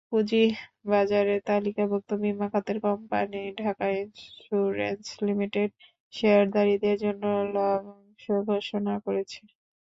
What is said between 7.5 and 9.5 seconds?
লভ্যাংশ ঘোষণা করেছে।